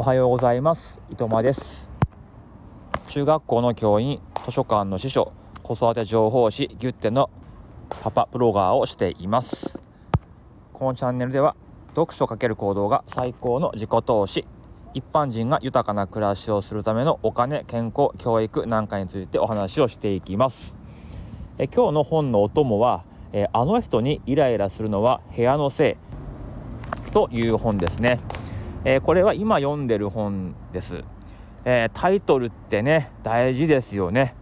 [0.00, 0.98] おはようございます。
[1.10, 1.86] 伊藤間です。
[3.08, 7.28] 中学校の教員図書館の司書子育て情報誌ギュッテの
[8.00, 9.78] パパブロガーをしています。
[10.72, 11.54] このチャンネルでは
[11.88, 14.46] 読書×行動が最高の自己投資。
[14.94, 20.74] 一般人が豊かな暮らしをするためのお金健康教育なんかについてお話をしていきます。
[21.58, 23.04] え今日の本のお供は
[23.34, 25.98] えあの人にイライラするのは部屋のせ
[27.06, 28.18] いという本ですね。
[28.84, 31.04] えー、これは今読んでる本です、
[31.64, 34.34] えー、タイトルってね大事ですよね。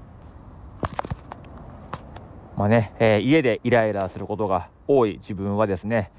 [2.56, 6.10] まあね、えー、家でイライラすることが多い自分はですね。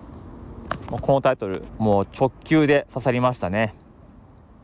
[0.90, 3.76] このタイトルもう直球で刺さりましたね。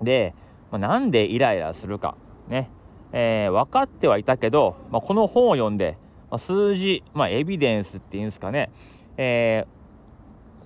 [0.02, 0.33] で、
[0.72, 2.16] まあ、なんでイライラするか。
[2.47, 2.69] ね、
[3.11, 5.97] えー、分かってはいたけど、まあ、この本を読んで、
[6.30, 8.72] まあ、数字、まあ、エビデンスっていうんですかね、
[9.17, 9.66] え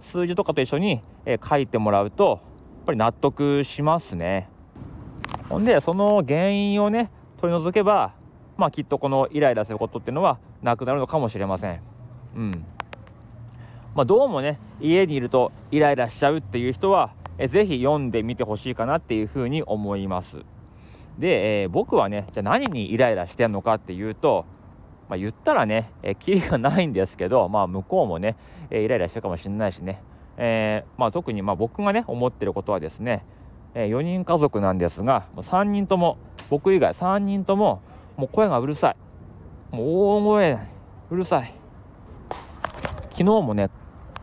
[0.01, 2.39] ー、数字とかと一緒に、えー、書いてもらうと
[2.85, 4.49] ぱり納得しますね。
[5.49, 8.13] ほんでその原因をね取り除けば
[8.57, 11.81] まあきっとこのイライラすることっていうのはなくなるのかもしれません。
[12.35, 12.65] うん。
[13.95, 20.37] まあ、どうもね家にいるとイライラしちゃうっていう人はえぜひ読んでみてほしいかなっていうふうに思います。
[21.17, 24.45] で、えー、僕はねじゃあ何にイライラしてんのかっていうと
[25.09, 28.37] まあ、言ったらね、えー、キリがないんですけど、まあ、向こうもね、
[28.69, 30.03] え、イライラしてるかもしれないしね、
[30.41, 33.25] えー、まあ、特にま僕がね思ってることはですね、
[33.75, 36.17] え4人家族なんですが3人とも
[36.49, 37.81] 僕以外3人とも
[38.15, 38.91] もう声がうるさ
[39.71, 39.75] い。
[39.75, 40.59] もう大声
[41.11, 41.53] うるさい。
[43.11, 43.69] 昨日もね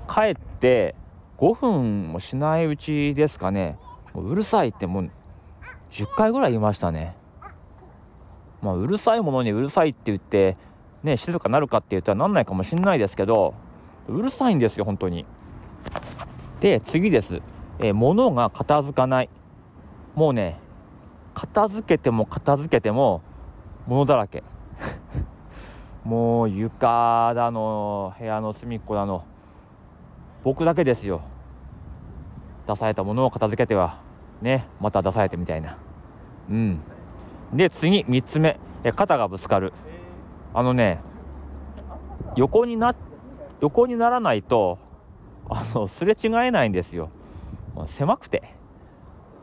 [0.09, 0.95] 帰って
[1.37, 3.79] 5分もしないうちですかね
[4.15, 5.11] もううるさいってもう
[5.91, 7.15] 10回ぐらい言いましたね。
[8.63, 10.57] まあ、うるさいものにうるさいって言って
[11.03, 13.53] ね静かなるかって言ったらなんないかもしんないですけど
[14.09, 15.27] うるさいんですよ本当に。
[16.61, 17.43] で次です、
[17.79, 19.29] えー、物が片付かない。
[20.15, 20.59] もうね
[21.35, 23.23] 片付けても片付けても
[23.87, 24.43] 物だらけ。
[26.05, 29.25] もう床だの部屋の隅っこだの
[30.45, 31.21] 僕だけですよ。
[32.67, 33.99] 出されたものを片付けては
[34.41, 35.77] ねまた出されてみたいな。
[36.49, 36.81] うん。
[37.53, 38.59] で次3つ目。
[38.85, 39.73] え肩がぶつかる。
[40.55, 41.01] あのね
[42.37, 42.95] 横にな
[43.61, 44.79] 横にならないと
[45.49, 47.11] あのすれ違えないんですよ。
[47.87, 48.55] 狭くて。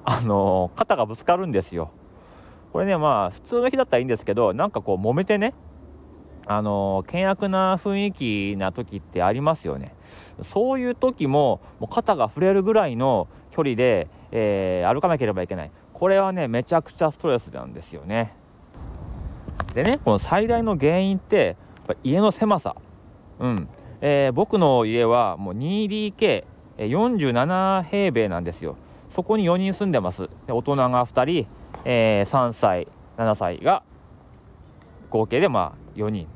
[0.06, 1.91] あの肩がぶつかるんですよ。
[2.74, 5.53] これねまあ普通の日だったらいいんですけどなんかこう揉めてね
[6.46, 9.96] あの険悪な雰囲気な時ってありますよね。
[10.44, 15.72] そういう時ももう肩が触れるぐらいの距離で、えー、歩かなければいけない。
[15.94, 18.35] これはねめちゃくちゃストレスなんですよね。
[19.74, 21.56] でねこの最大の原因って
[21.88, 22.75] やっぱ家の狭さ。
[23.40, 23.70] うん。
[24.06, 28.75] えー、僕の家はもう 2DK47 平米なんですよ。
[29.09, 30.28] そこに4人住んでます。
[30.46, 31.47] で大人が2人、
[31.86, 33.81] えー、3歳7歳が
[35.09, 36.28] 合計でまあ4人。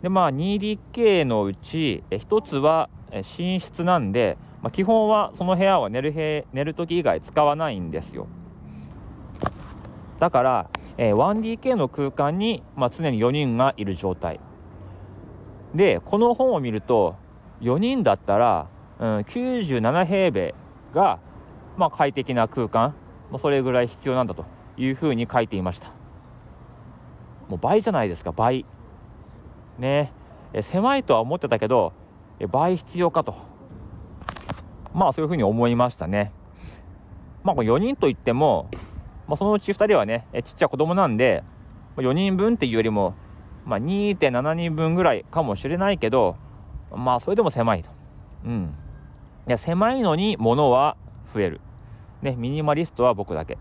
[0.00, 8.28] でまあ 2DK のうち1つは寝室なんで、まあ、基本はその部屋は寝る部寝る時以外使わないんですよ。
[10.18, 14.40] だから、えー、1DK の空間に、まあ、常に4人がいる状態。
[15.74, 17.16] でこの本を見ると
[17.60, 18.68] 4人だったら、
[18.98, 20.54] うん、97平米
[20.92, 21.18] が、
[21.76, 22.94] まあ、快適な空間、
[23.30, 24.44] まあ、それぐらい必要なんだと
[24.76, 25.88] いうふうに書いていました。
[27.48, 28.64] もう倍じゃないですか倍。
[29.78, 30.12] ね。
[30.52, 31.92] え狭いとは思ってたけど
[32.50, 33.34] 倍必要かと。
[34.94, 36.32] まあそういうふうに思いましたね。
[37.42, 38.68] まあ4人といっても、
[39.26, 41.42] まあ、そのうち2人はねちっちゃい子供なんで
[41.96, 43.14] 4人分っていうよりも
[43.64, 46.36] まあ、2.7人分ぐらいかもしれないけど
[46.96, 47.90] まあそれでも狭いと。
[48.44, 48.74] うん。
[49.48, 50.96] いや狭いのに物は
[51.32, 51.60] 増える。
[52.20, 53.58] ね、ミニマリストは僕だけ。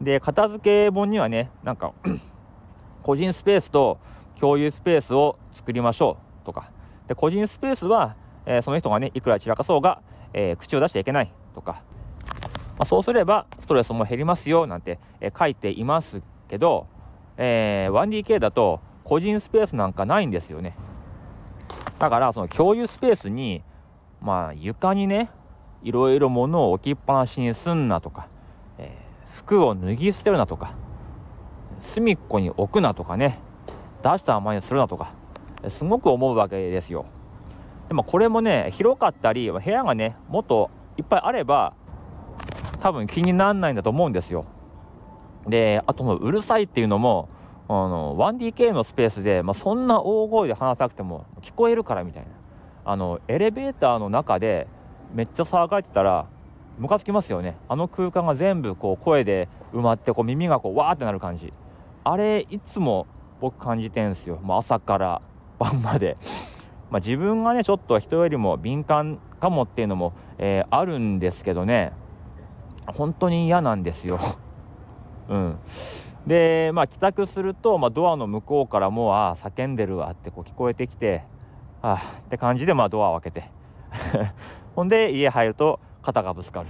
[0.00, 1.92] で片付け本にはねなんか
[3.02, 3.98] 個人スペースと
[4.38, 6.70] 共有スペースを作りましょうとか
[7.08, 8.14] で個人スペースは、
[8.46, 11.82] えー、その人がねいくら散らかそうが、えー、口を出しちゃいけないとか、
[12.78, 16.86] まあ、そうすればストレスも減りますよなんて、えー、書いていますけど、
[17.36, 20.76] え 1DK だと個人スペースなんかないんですよね。
[21.98, 23.62] だからその共有スペースに
[24.20, 25.30] まあ床にね
[25.82, 28.28] いろいろ物を置きっぱなしにすんなとか、
[28.76, 30.74] えー、服を脱ぎ捨てるなとか
[31.80, 33.38] 隅っこに置くなとかね
[34.02, 35.14] 出したままにするなとか
[35.68, 37.06] すごく思うわけですよ。
[37.88, 41.72] でもこれもね広かったり部屋がねもっといっぱいあれば
[42.80, 44.44] 多分気にならないんだと思うんですよ。
[45.46, 47.30] であとのうるさいっていうのも
[47.68, 52.28] あの 1DK のスペースで、まあ、そんな大声で話さなくても聞こえるからみたいな。
[52.84, 54.66] あのエレベーターの中で
[55.12, 56.26] めっちゃ騒がれてたら
[56.78, 57.56] ムカつきますよね。
[57.68, 61.52] あの空間が全部こう声で埋まってこう耳がこうわーってなる感じ。
[62.04, 63.06] あれいつも
[63.40, 64.38] 僕感じてんすよ。
[64.42, 65.22] もう朝から
[65.58, 66.16] 晩まで。
[66.90, 71.92] まあ、自分がねちょっと人よりも敏感かもっていうのも、えー、あるんですけどね。
[72.86, 74.18] 本当に嫌なんですよ。
[75.28, 75.58] うん、
[76.28, 81.24] でまあ帰宅すると、まあ、ドアの向こうからもうああ叫んでるわってこう聞こえてきて
[81.80, 83.50] ああって感じでまあドアを開けて。
[84.76, 86.68] ほんで家入ると肩がぶつかる。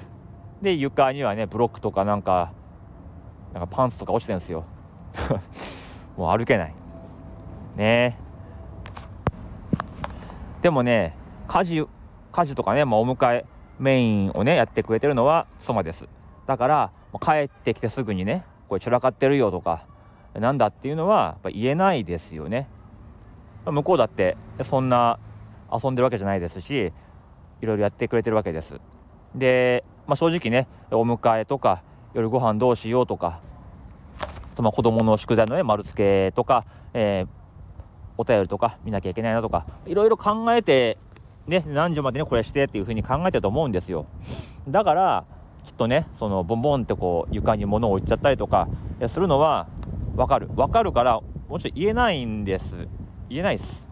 [0.62, 2.52] で床にはねブロックとかなんか
[3.52, 4.64] なんかパンツとか落ちてるんですよ。
[6.16, 6.74] もう歩けない。
[7.74, 8.16] ね。
[10.62, 11.16] でもね
[11.48, 11.88] 家事
[12.30, 13.44] 家事とかね、まあ、お迎え
[13.80, 16.08] メインをねやってくれてるのは妻です。
[16.46, 16.90] だから
[17.20, 19.86] 帰ってきてすぐにねこれ散らかってるよとか
[20.34, 22.68] なんだっていうのはやっぱ言えないですよね。
[23.64, 25.18] 向こうだってそんな
[25.72, 26.92] 遊んでるわけじゃないですし
[27.60, 28.80] いろいろやってくれてるわけです。
[29.34, 31.82] で、まあ、正直ねお迎えとか
[32.14, 33.40] 夜ご飯どうしようとか
[34.56, 37.28] その子供の宿題のね丸付けとか、えー、
[38.16, 40.98] お便りとか見なきゃいけないなとかいろいろ考えて
[41.46, 44.06] ね何時までにこれしてっていう風に考えてると思うんですよ。
[44.68, 45.24] だから
[45.64, 48.68] きっとねそのボンボンってこう床に物を置いちゃったりとか
[49.08, 49.68] するのは
[50.16, 50.48] 分かる。
[50.48, 52.88] 分かるからもちろん言えないんです。
[53.28, 53.88] 言えないです。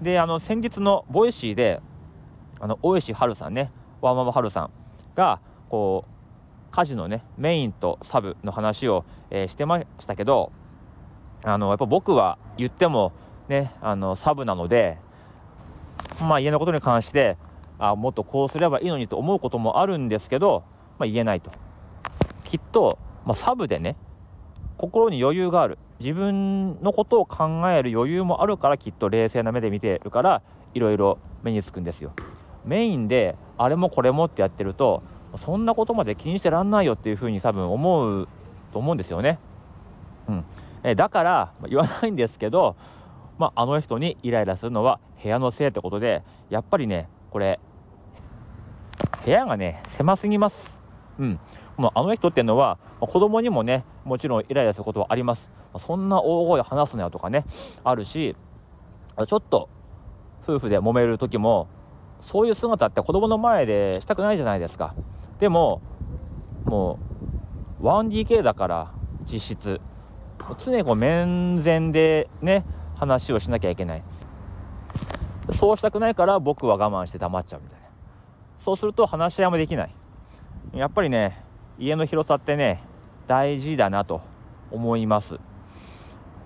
[0.00, 1.80] であの先日の Voicy で
[2.60, 3.70] あの尾石晴さんね
[4.00, 4.70] ワーママはるさん
[5.14, 10.52] がこう家事のねメインとサブの話を、えー、してましたけど
[11.44, 13.12] あのやっぱ僕は言っても
[13.48, 14.98] ね、あのサブなので、
[16.20, 17.36] まあ、家のことに関して
[17.78, 20.64] あもっとこうすればいいのにと思うこともあるんですけど、
[21.02, 21.50] まあ、言えないと。
[22.44, 23.96] きっと、まあ、サブでね
[24.76, 25.78] 心に余裕がある。
[25.98, 30.42] 自分のことを考える余裕もあるからきっと冷静な目で見てるから
[30.74, 32.12] いろいろ目につくんですよ。
[32.64, 35.02] メインであれもこれもってやってると
[35.36, 38.28] そんなことまで気にしてらんないよっていうふうに多分思う
[38.72, 39.40] と思うんですよね、
[40.28, 40.44] うん、
[40.84, 42.76] えだから言わないんですけど
[43.38, 47.58] まあ、あの人にイライラするのは部屋のせいってことでやっぱりねこれ
[49.24, 50.81] 部屋がね狭すぎます。
[51.18, 51.40] うん。
[51.76, 57.44] もうあの人っていうのは、まあ、子供にもねもちろんイライラすることはあります、そんな大声話すなよとかね
[57.84, 58.36] あるし
[59.26, 59.68] ちょっと
[60.42, 61.68] 夫婦で揉める時も
[62.22, 64.94] そういう姿って子供の前でしたくないじゃないですか。
[65.40, 65.80] でも
[66.64, 66.98] も
[67.80, 68.92] う 1DK だから
[69.24, 69.80] 実質
[70.58, 72.64] 常にこう面前でね
[72.96, 74.02] 話をしなきゃいけない。
[75.52, 77.86] そうしたくないから僕は我慢して黙っちゃうみたいな。
[78.60, 79.94] そうすると話し合いもできない。
[80.74, 81.44] やっぱりね
[81.78, 82.82] 家の広さってね
[83.26, 84.20] 大事だなと
[84.70, 85.34] 思います、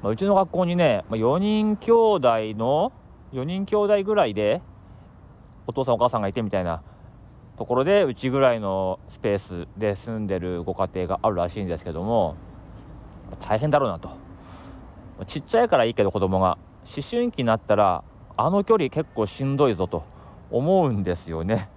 [0.03, 2.93] まあ、うちの学校にね、まあ、4人兄弟の
[3.33, 4.63] 4人兄弟ぐらいで
[5.67, 6.83] お父さんお母さんがいてみたいな
[7.57, 12.37] ところでうちぐらいのスペースで住んでるご家庭があるらしいんですけども
[13.41, 14.11] 大変だろうなと。
[15.27, 16.59] ちっちゃいからいいけど子供が。
[16.85, 18.05] 思春期になったら
[18.37, 20.05] あの距離結構しんどいぞと
[20.51, 21.69] 思うんですよね。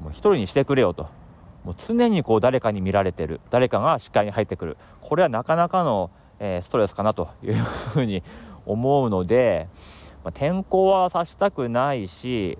[0.00, 1.08] もう一人にしてくれよと。
[1.66, 3.40] もう常にこう誰かに見られてる。
[3.50, 4.76] 誰かが視界に入ってくる。
[5.00, 8.22] これはなかなかの、えー、ストレスかなというふうに
[8.66, 9.68] 思うので、
[10.22, 12.56] まあ、転校はさしたくないし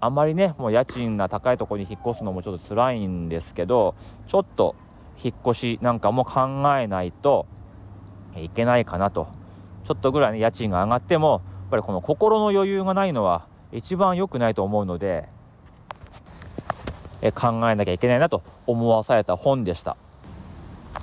[0.00, 3.94] あんまりねもう家賃が高いところに引っ越すのもちょっと辛いんですけど
[4.26, 4.74] ちょっと
[5.22, 7.46] 引っ越しなんかも考えないと
[8.36, 9.28] いけないかなと。
[9.84, 15.28] ちょっとぐらい、ね、家賃が上がってもやっぱりこの心の余裕がないのは一番良くないと思うので
[17.32, 19.96] 考えなきゃいけないなと思わされた本でした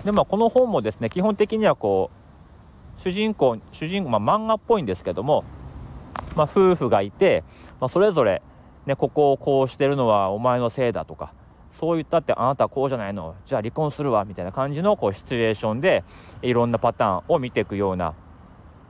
[0.04, 2.12] でまあこの本もですね基本的にはこ
[2.98, 5.44] う主人公主人公、まあ、漫画っぽいんですけども、
[6.36, 7.44] まあ、夫婦がいて、
[7.80, 8.42] ま、それぞれ、
[8.86, 11.34] ね、ここをこうしてるのはお前のせいだとか
[11.74, 16.04] そう言ったってあなたはこうじゃないのじゃあ離婚するわみたいな感じのこうシチュエーションで
[16.42, 18.16] いろんなパターンを見ていくような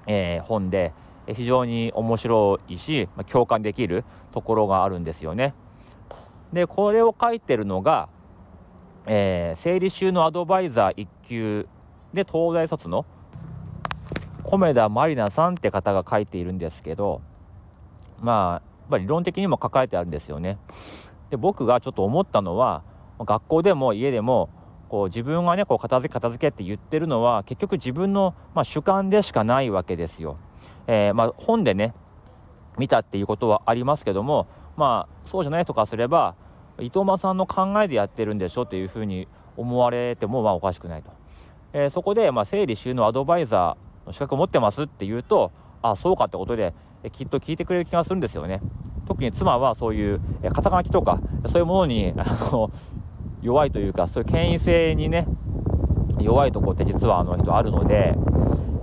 [0.07, 0.93] えー、本で
[1.27, 5.53] 非常に面白いし、ま共感できるところがあるんですよね。
[6.53, 8.09] でこれを書いてるのが、
[9.05, 11.67] えー、整理収納アドバイザー1級
[12.13, 13.05] で東大卒の
[14.43, 17.21] 米田まりなさんって方が書いているんですけど
[18.21, 20.57] まあやっぱり理論的にも書かれてあるんですよね。
[21.29, 22.83] で僕がちょっと思ったのは
[23.19, 24.49] 学校でも家でも
[24.87, 30.37] こう自分がねこう片付け片付けって言ってるのは結局自分の、まあ、主観でしかないわけですよ。
[30.87, 31.93] えー、まあ、本でね
[32.77, 36.35] 見たっていうことはありますけどもまあそうじゃない人からすれば
[36.79, 41.11] 伊藤間さんの考えでやってるんでしょっていうふうに思われてもまあおかしくないと。
[41.73, 46.73] えー、そこで、まあ、整理収納アドバイザーの資格を持ってますって言うとあそうかってことで、
[47.11, 48.61] きっと聞いてくれる気がするんですよね。
[49.07, 50.21] 特に妻はそういう
[50.53, 52.69] 肩書きとかそういうものにあの
[53.41, 55.27] 弱いというかそういう権威性にね
[56.19, 58.17] 弱いところって実はあの人あるので、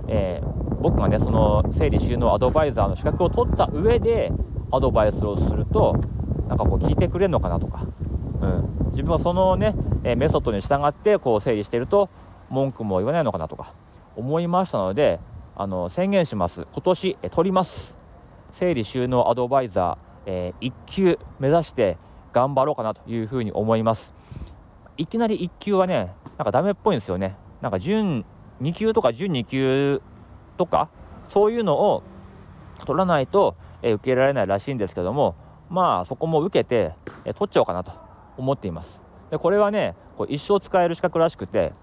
[0.07, 4.31] えー、僕がねその整理収納アドバイザーの資格を取った上で
[4.71, 5.95] アドバイスをすると
[6.47, 7.85] なんかこう聞いてくれるのかなとか、
[8.41, 12.09] うん、自分はそのね、えメソッドに従ってこう整理してると
[12.49, 13.73] 文句も言わないのかなとか
[14.15, 15.19] 思いましたので
[15.55, 16.67] あの宣言します。
[16.73, 17.97] 今年取ります。
[18.53, 21.97] 整理収納アドバイザー、えー、1級目指して
[22.31, 24.13] 頑張ろうかなというふうに思います。
[24.97, 27.35] いきなり1級はねなんかダメっぽいんですよね。
[27.61, 28.25] なんか準
[28.61, 30.01] 2級とか準2級
[30.57, 30.89] とか
[31.29, 32.03] そういうのを
[32.85, 35.35] 取らないと、え、受けられないらしいんですけども
[35.69, 37.93] まあそこも受けて、え、取っちゃおうかなと
[38.37, 38.99] 思っています
[39.29, 41.73] でこれはねこう一生使える資格らしくて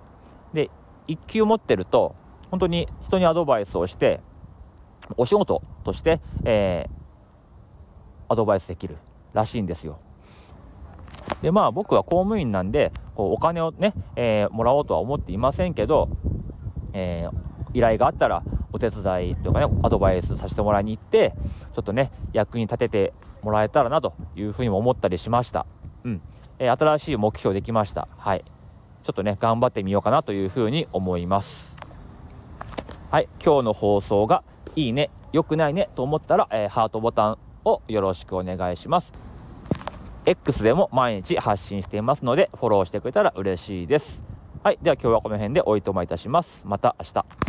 [0.52, 0.68] で
[1.08, 2.14] 1級持ってると
[2.50, 4.20] 本当に人にアドバイスをして
[5.16, 8.96] お仕事として、えー、アドバイスできる
[9.32, 9.98] らしいんですよ。
[11.40, 16.08] でまあ僕は公務員なんでこうお金をね、えー、もらおうとは思っていませんけど、
[16.92, 18.42] えー、依頼があったら
[18.72, 21.34] お手伝いとかねアドバイスさせてもらいに行って
[21.74, 23.12] ちょっとね役に立てて
[23.42, 25.66] もらえたらなというふうにも思ったりしました。
[26.04, 26.22] うん。
[26.58, 28.08] えー、新しい目標できました。
[28.16, 28.44] はい。
[29.02, 31.76] ちょっとね頑張ってみようかなというふうに思います。
[33.10, 33.28] はい。
[33.44, 34.42] 今日の放送が
[34.76, 39.12] いいね良くないねと思ったら、えー、ハートボタンをよろしくお願いします。
[40.24, 44.22] X でも毎日発信していますのでフォローしてくれたら嬉しいです。
[44.62, 44.78] はい。
[44.80, 46.62] では今日はこの辺でおいとまいたします。
[46.64, 47.41] また明日。